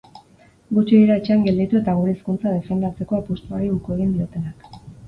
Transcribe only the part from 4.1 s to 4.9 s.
diotenak.